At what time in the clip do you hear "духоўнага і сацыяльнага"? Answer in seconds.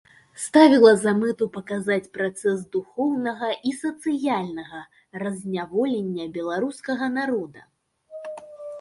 2.77-4.83